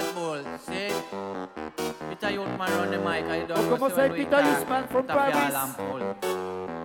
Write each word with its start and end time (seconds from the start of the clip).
Bad 0.00 0.14
Bull, 0.14 0.40
see? 0.58 0.88
Peter 2.08 2.30
Youthman 2.32 2.70
run 2.70 2.90
the 2.90 2.98
mic 2.98 3.24
and 3.24 3.48
don't 3.48 3.68
know 3.68 3.76
Como 3.76 3.94
say 3.94 4.08
Peter 4.08 4.40
Youthman 4.48 4.88
from 4.88 5.06
Paris? 5.06 5.54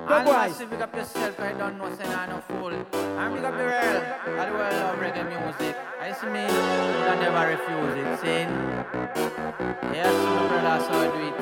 And 0.08 0.26
massive 0.26 0.70
big 0.70 0.82
up 0.82 0.96
yourself 0.96 1.38
because 1.38 1.58
don't 1.58 1.78
know 1.78 1.96
say 1.96 2.04
I'm 2.04 2.30
no 2.30 2.42
fool. 2.42 2.74
And 2.74 3.34
big 3.34 3.44
up 3.46 3.58
the 3.58 3.64
world, 3.64 4.04
all 4.38 4.46
the 4.46 4.52
world 4.52 4.74
love 4.84 5.00
reggae 5.00 5.24
music. 5.32 5.76
I 6.02 6.12
see 6.12 6.28
me, 6.28 6.42
you 6.44 7.02
don't 7.08 7.20
never 7.24 7.44
refuse 7.56 7.96
it, 8.02 8.20
see? 8.20 8.44
Yes, 9.96 10.16
my 10.36 10.48
brother, 10.50 10.78
so 10.84 10.94
I 11.00 11.08
do 11.16 11.20
it. 11.30 11.36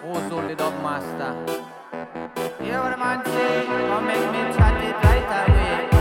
Who's 0.00 0.32
oh, 0.32 0.38
only 0.38 0.54
dog 0.54 0.74
master? 0.80 1.32
Hear 2.62 2.78
what 2.78 2.92
a 2.92 2.96
man 2.96 3.24
say, 3.24 3.66
come 3.66 4.06
make 4.06 4.26
me 4.30 4.40
chat 4.56 4.84
it 4.84 4.94
right 5.04 5.48
away. 5.50 5.93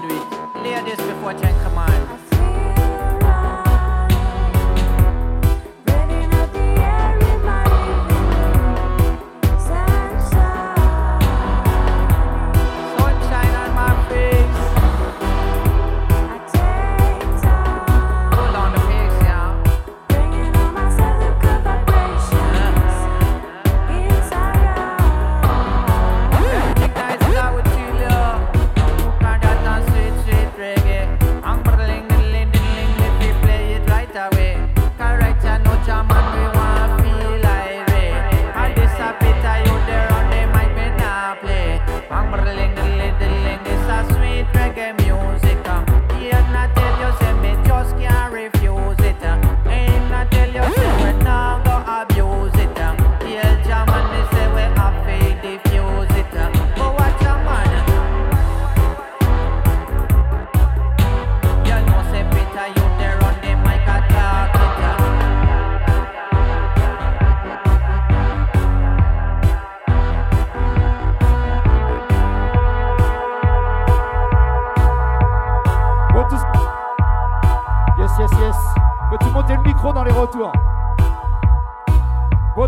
good 0.00 0.10
week. 0.10 0.54
this 0.84 0.96
before 0.96 1.34
10 1.34 1.63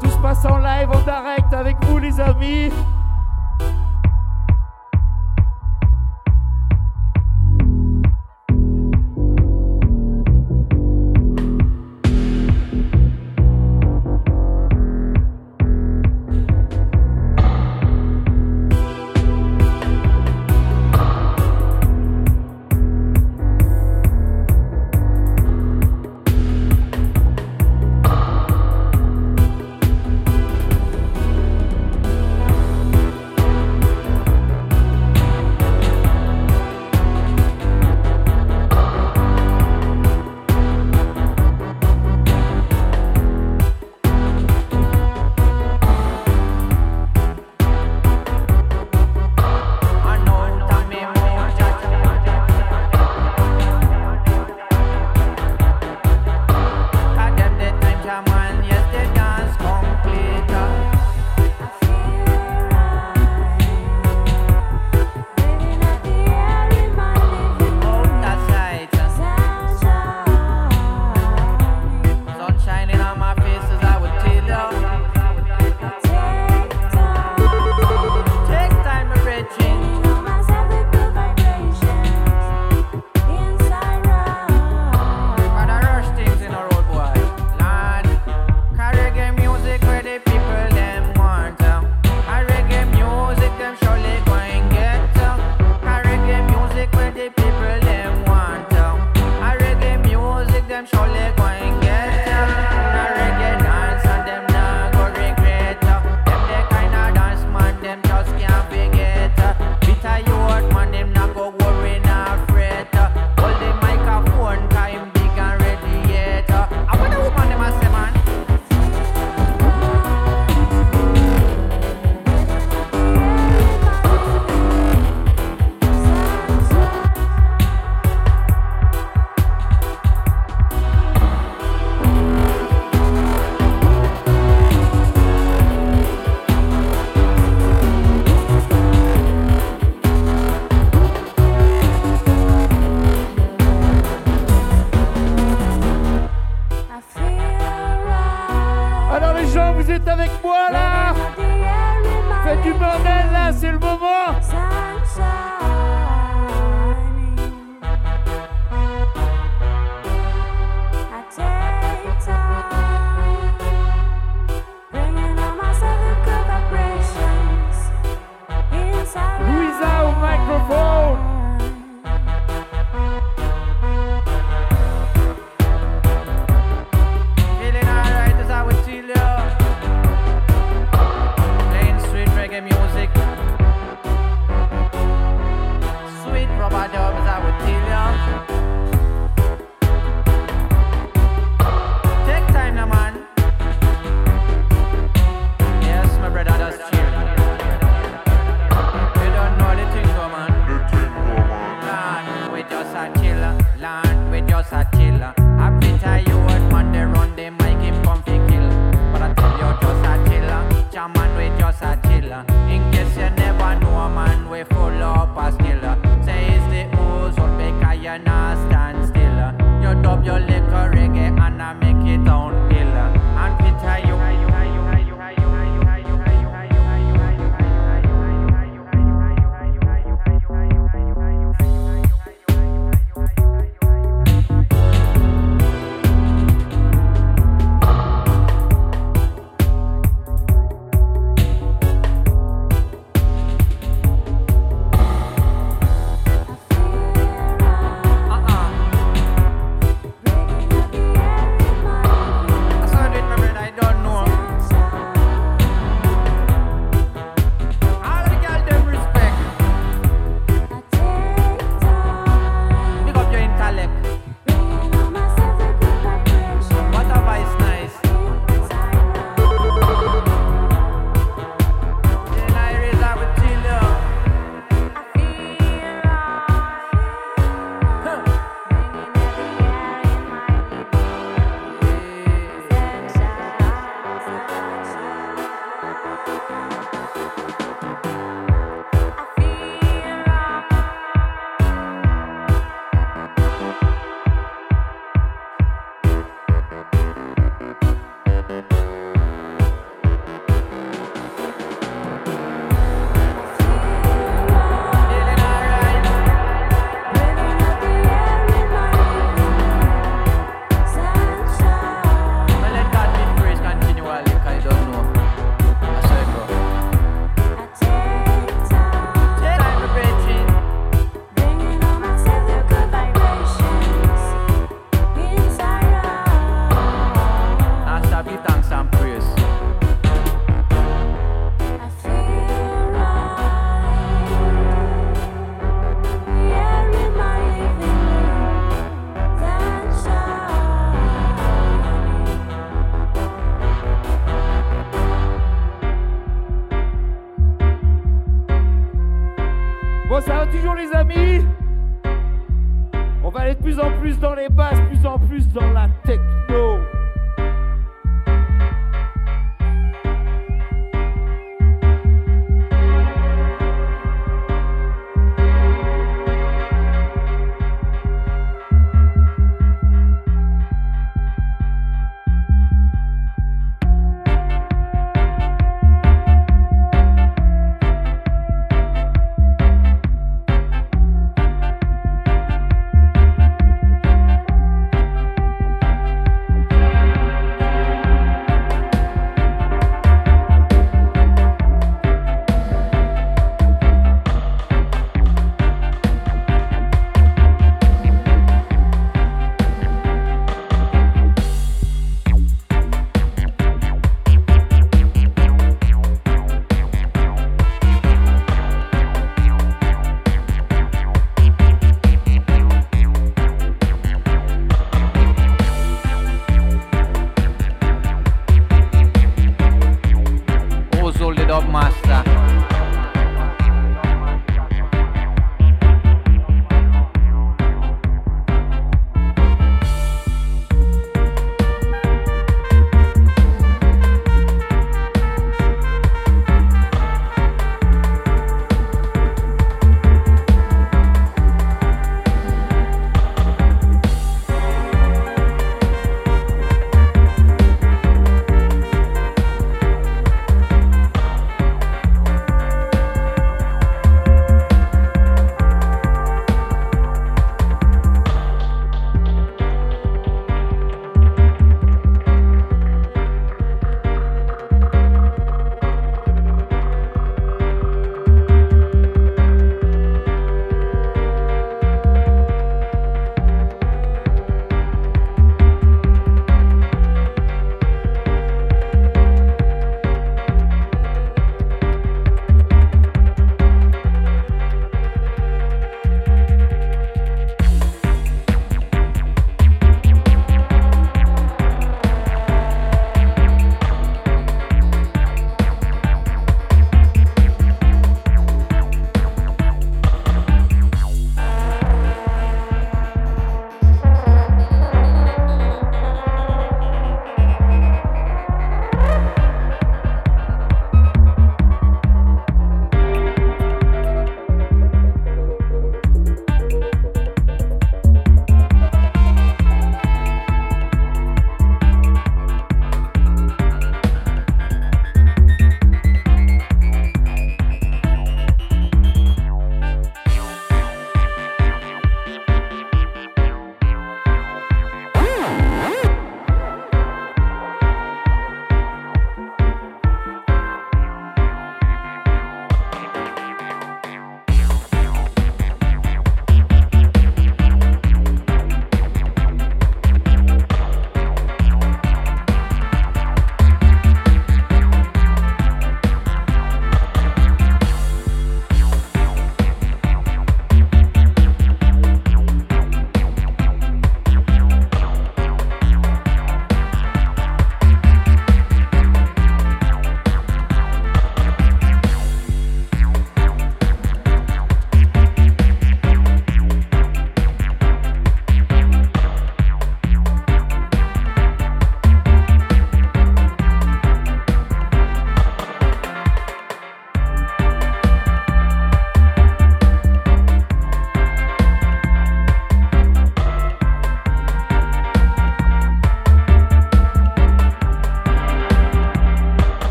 Tout 0.00 0.08
se 0.08 0.16
passe 0.18 0.44
en 0.46 0.56
live, 0.56 0.90
en 0.90 1.00
direct 1.00 1.52
avec 1.52 1.76
vous, 1.84 1.98
les 1.98 2.18
amis. 2.18 2.70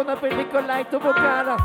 una 0.00 0.16
película 0.16 0.80
y 0.80 0.84
tu 0.84 0.98
cara 0.98 1.56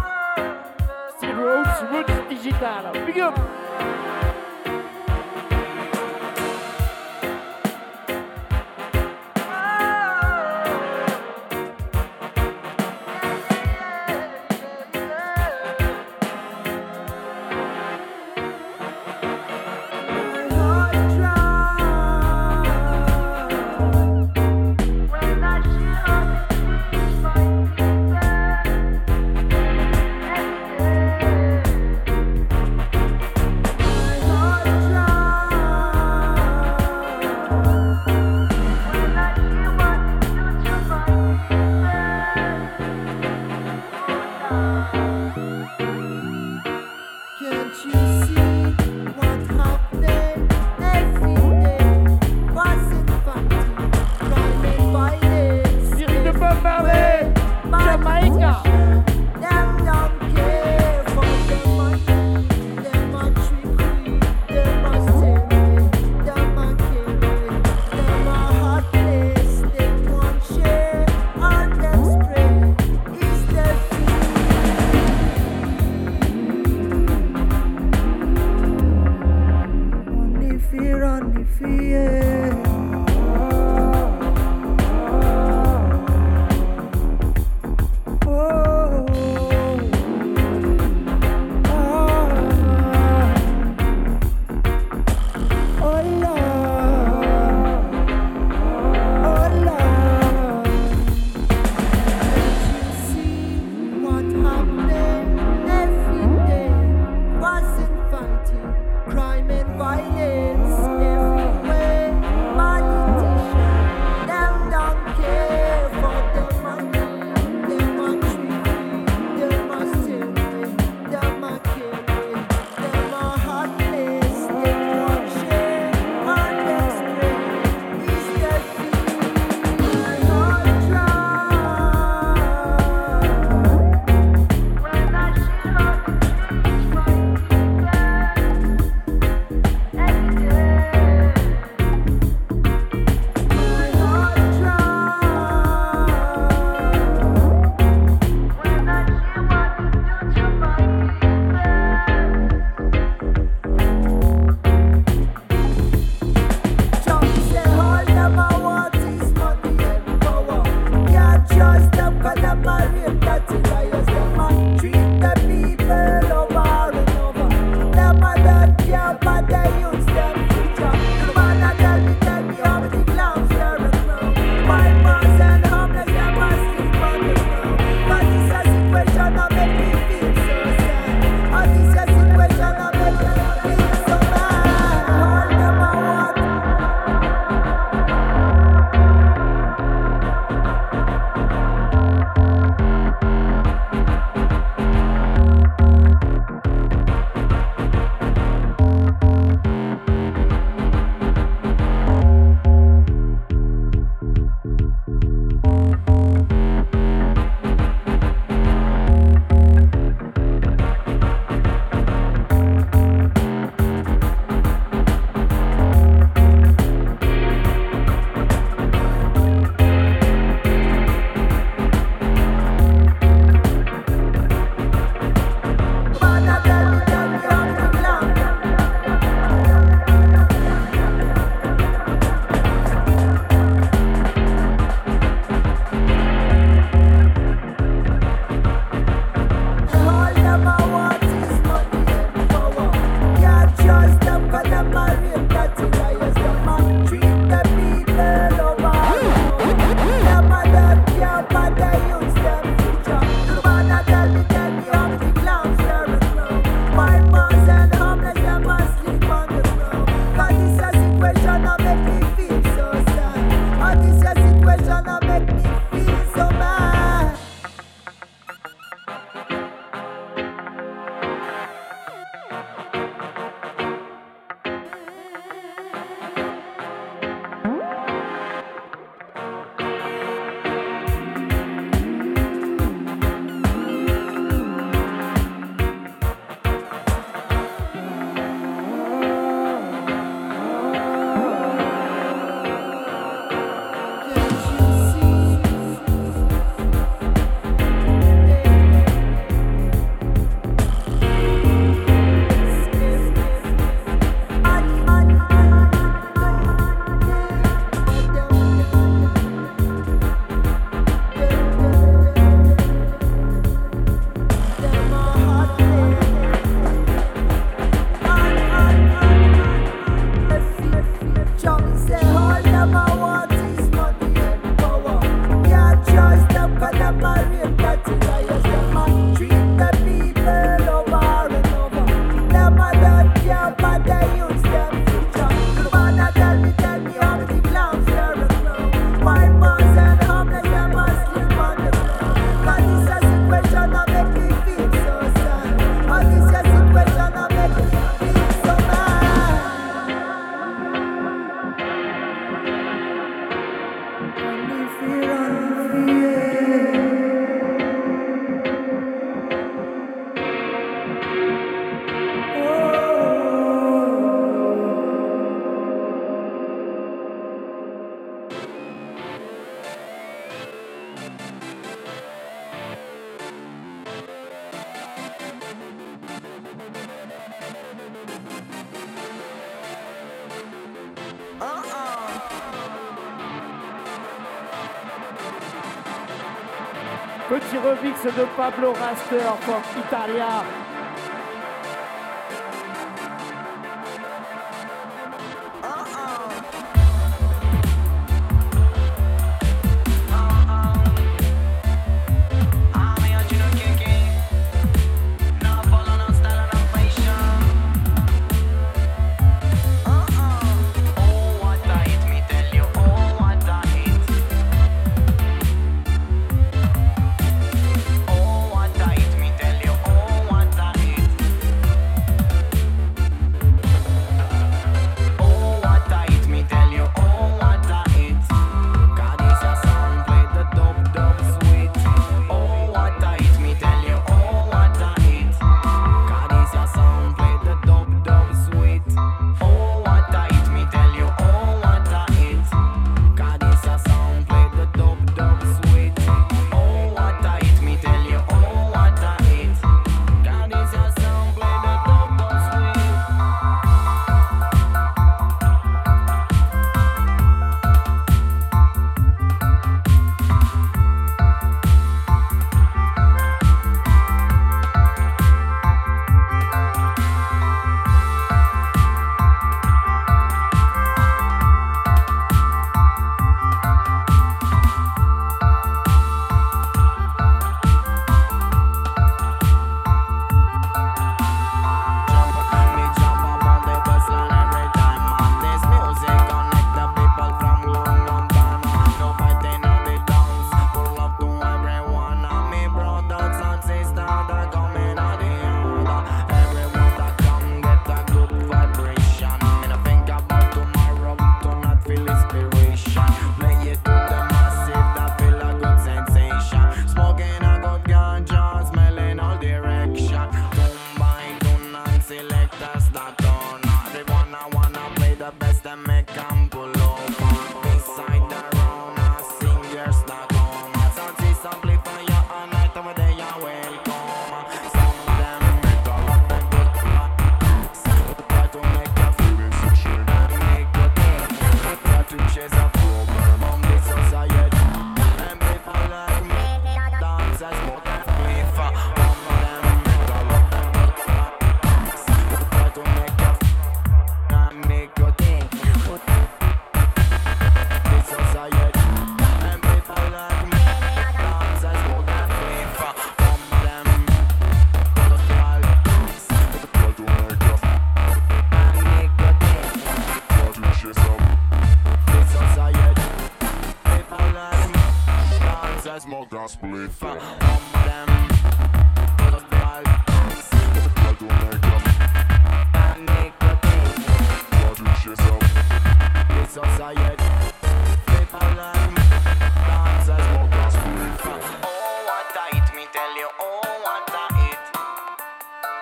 de 388.32 388.46
Pablo 388.56 388.94
Raster 388.94 389.56
from 389.62 389.84
Italia. 390.00 390.85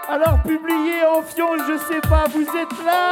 Alors 0.09 0.41
publié 0.43 1.03
en 1.03 1.21
fion, 1.23 1.57
je 1.67 1.77
sais 1.77 2.01
pas, 2.07 2.25
vous 2.29 2.41
êtes 2.41 2.85
là 2.85 3.02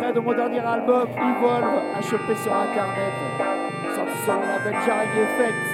extrait 0.00 0.12
de 0.14 0.20
mon 0.20 0.32
dernier 0.32 0.60
album, 0.60 1.08
Evolve, 1.16 2.02
choper 2.02 2.34
sur 2.36 2.54
internet, 2.54 3.12
sorti 3.94 4.24
sur 4.24 4.34
le 4.34 4.46
label 4.46 4.74
Jarring 4.86 5.10
Effect. 5.10 5.69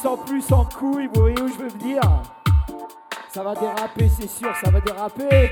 Part 0.00 0.16
de 0.16 0.22
plus 0.22 0.52
en 0.52 0.64
couille, 0.64 1.06
vous 1.12 1.20
voyez 1.20 1.40
où 1.40 1.48
je 1.48 1.54
veux 1.54 1.68
venir? 1.68 2.00
Ça 3.28 3.42
va 3.42 3.54
déraper, 3.54 4.08
c'est 4.08 4.26
sûr, 4.26 4.48
ça 4.64 4.70
va 4.70 4.80
déraper. 4.80 5.50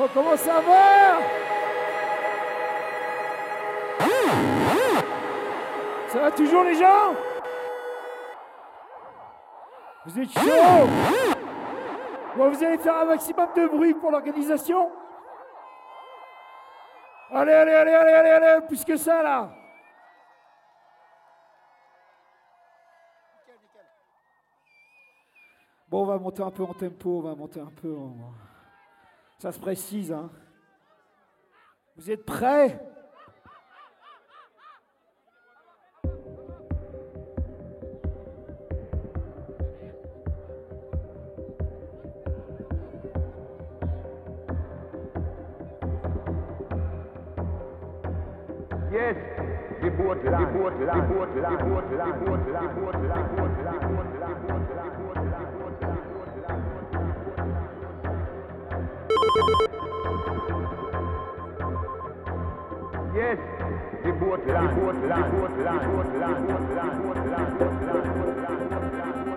Bon, 0.00 0.08
comment 0.14 0.34
ça 0.34 0.62
va? 0.62 1.20
Ça 6.08 6.20
va 6.20 6.30
toujours 6.30 6.64
les 6.64 6.74
gens? 6.74 7.14
Vous 10.06 10.18
êtes 10.18 10.30
chaud? 10.30 10.88
Bon, 12.34 12.48
vous 12.48 12.64
allez 12.64 12.78
faire 12.78 12.96
un 12.96 13.04
maximum 13.04 13.48
de 13.54 13.66
bruit 13.66 13.92
pour 13.92 14.10
l'organisation? 14.10 14.90
Allez, 17.30 17.52
allez, 17.52 17.74
allez, 17.74 17.92
allez, 17.92 18.12
allez, 18.12 18.30
allez, 18.30 18.66
plus 18.66 18.82
que 18.82 18.96
ça 18.96 19.22
là. 19.22 19.50
Bon, 25.90 26.04
on 26.04 26.06
va 26.06 26.16
monter 26.16 26.42
un 26.42 26.50
peu 26.50 26.62
en 26.62 26.72
tempo, 26.72 27.18
on 27.18 27.28
va 27.28 27.34
monter 27.34 27.60
un 27.60 27.72
peu 27.82 27.94
en... 27.94 28.49
Ça 29.40 29.52
se 29.52 29.58
précise, 29.58 30.12
hein. 30.12 30.28
Vous 31.96 32.10
êtes 32.10 32.26
prêts? 32.26 32.78
Yes, 48.92 49.16
the 49.80 49.88
boat, 49.88 50.22
the 50.22 50.30
boat, 50.52 50.76
the 50.80 51.00
boat, 51.08 51.34
the 51.34 51.48
boat. 52.78 53.39
Boat 64.30 64.46
land, 64.46 64.76
the 64.76 64.80
boat 64.80 64.94
land, 65.08 65.32
the 65.32 65.38
boat 65.38 65.56
land, 65.58 65.88
the 65.88 65.90
boat 65.90 66.16
land, 66.20 66.94
the 66.94 67.02
boat 67.02 67.26
land, 67.26 67.58
the 67.58 67.64
boat 67.64 68.94
land. 68.94 69.29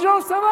Gens, 0.00 0.20
ça 0.20 0.40
va 0.40 0.45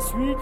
suite 0.00 0.38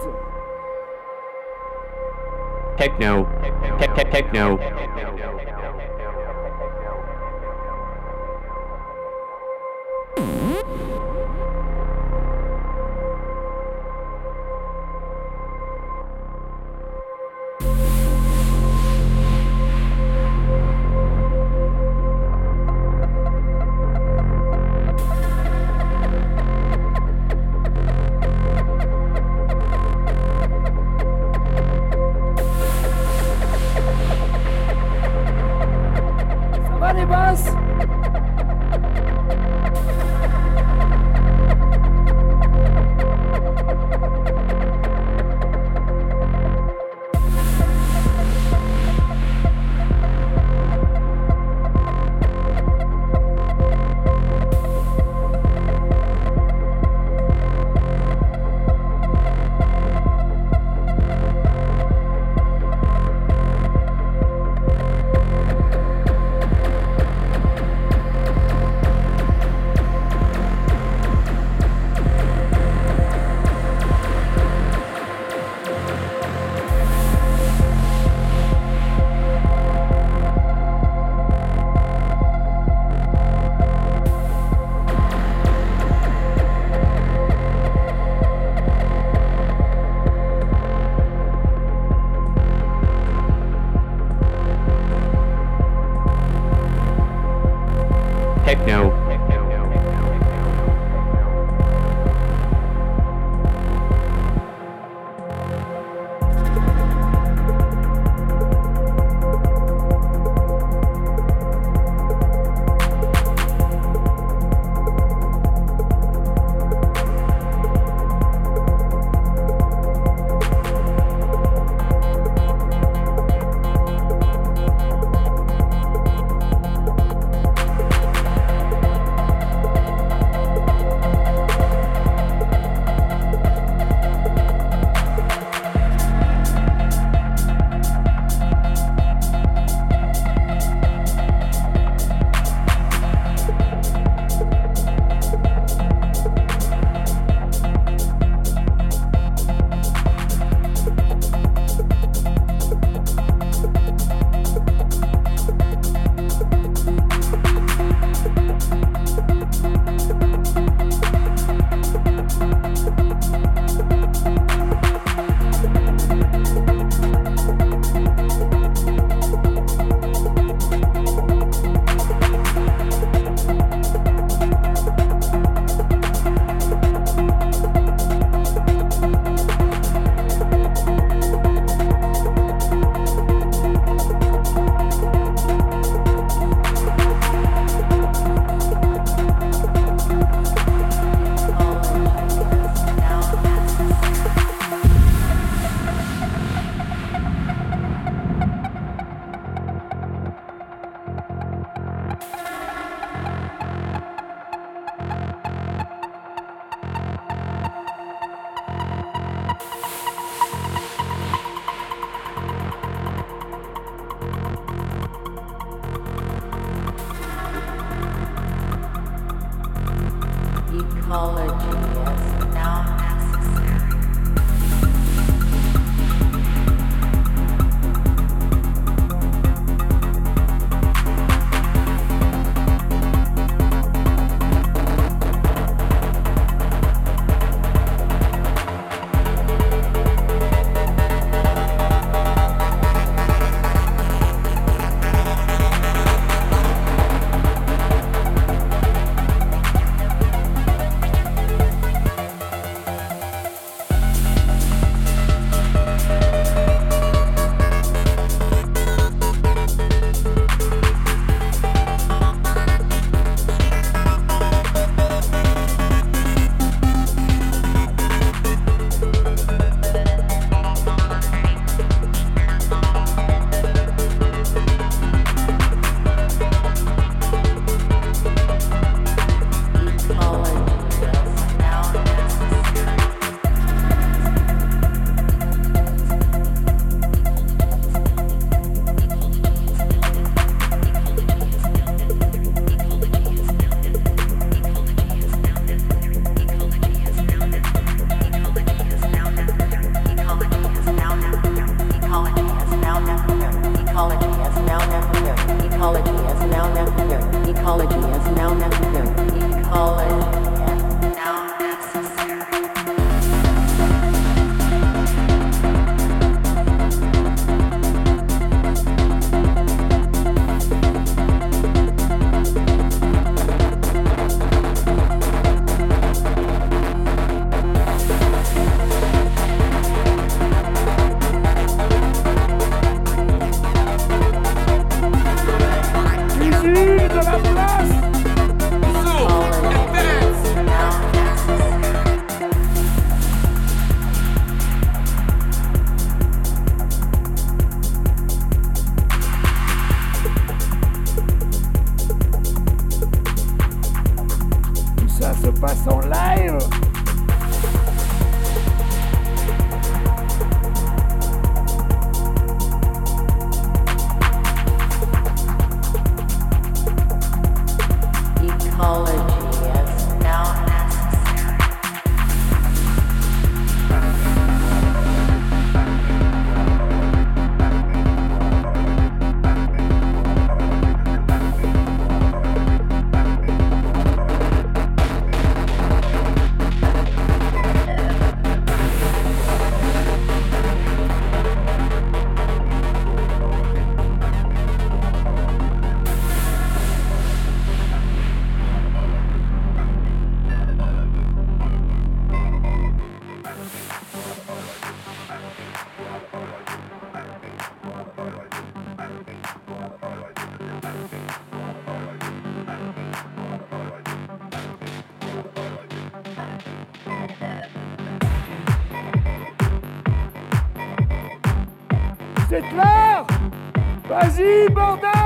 Vas-y, 424.34 424.68
bordel 424.68 425.23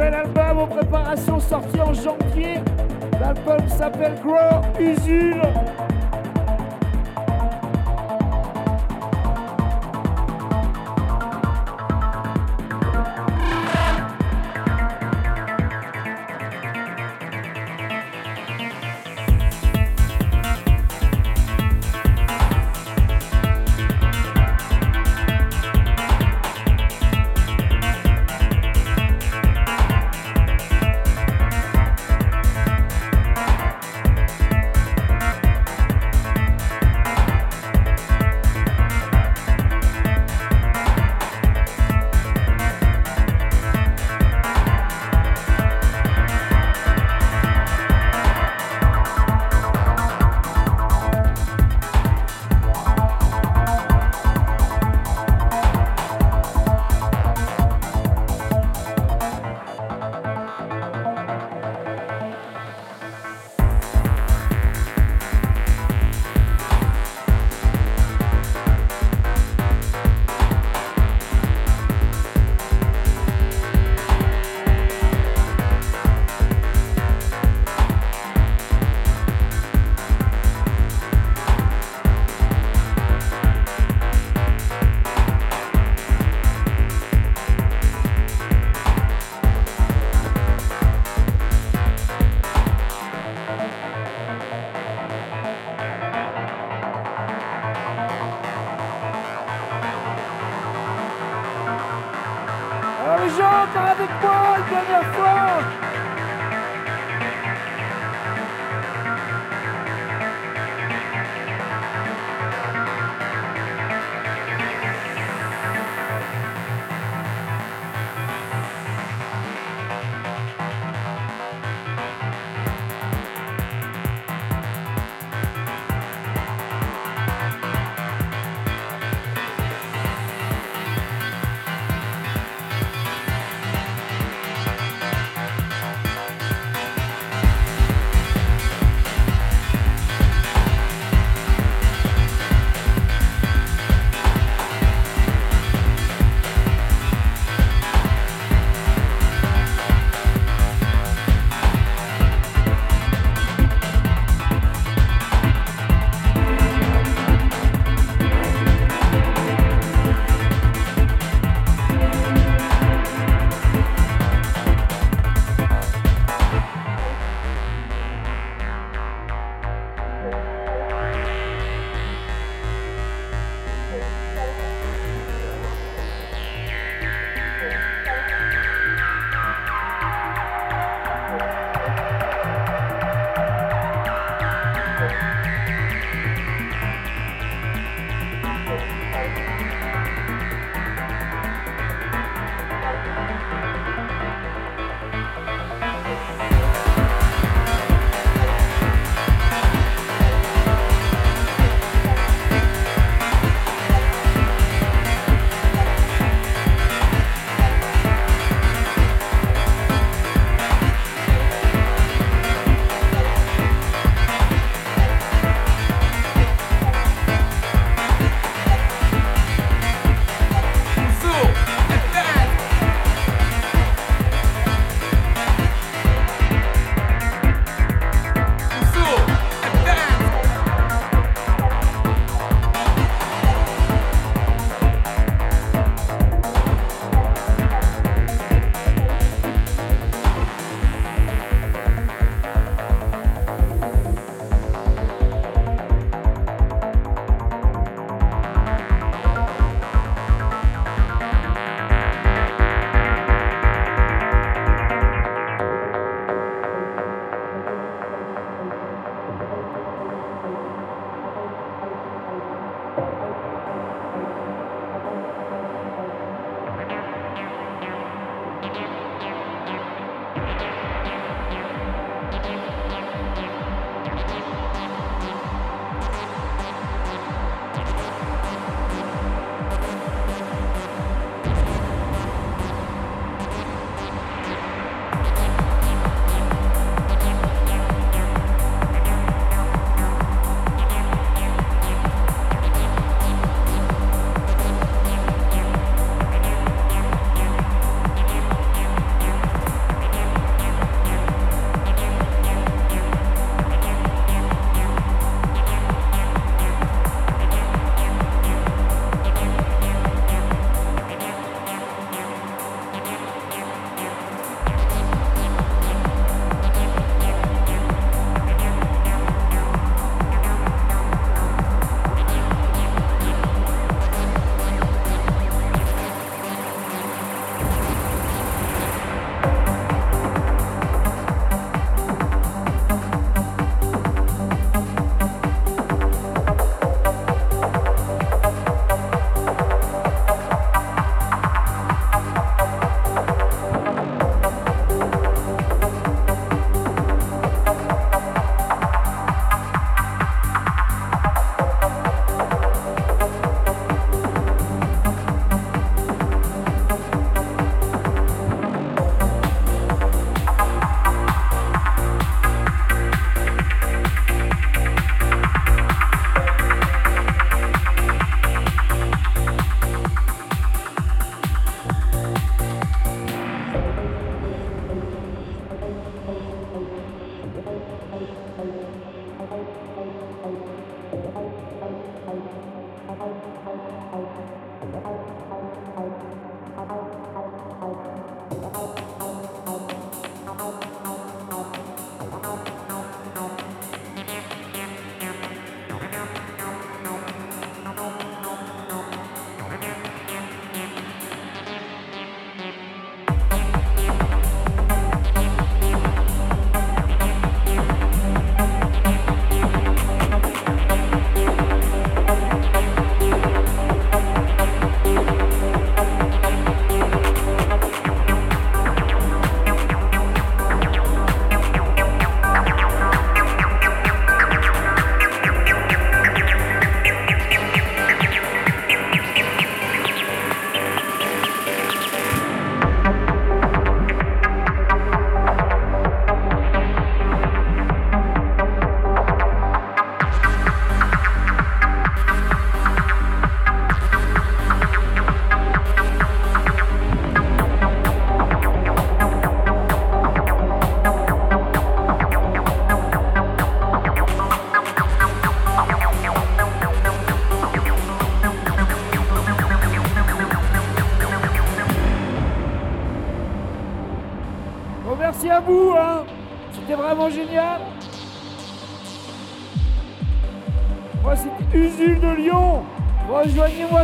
Nouvel 0.00 0.14
album 0.14 0.58
en 0.60 0.66
préparation 0.66 1.38
sorti 1.38 1.78
en 1.78 1.92
janvier. 1.92 2.54
L'album 3.20 3.68
s'appelle 3.68 4.14
Grow 4.24 4.62
Usine. 4.80 5.42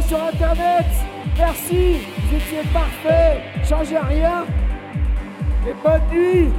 sur 0.07 0.23
Internet. 0.23 0.87
Merci, 1.37 1.97
vous 2.19 2.37
étiez 2.37 2.63
parfaits. 2.73 3.43
Changez 3.69 3.99
rien. 3.99 4.45
Et 5.69 5.75
bonne 5.83 6.01
nuit. 6.13 6.53